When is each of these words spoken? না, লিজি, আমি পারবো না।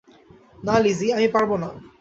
না, 0.63 0.75
লিজি, 0.79 1.07
আমি 1.13 1.27
পারবো 1.27 1.55
না। 1.57 1.69